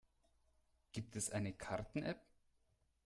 Gibt 0.93 1.15
es 1.15 1.29
eine 1.29 1.53
Karten-App? 1.53 2.25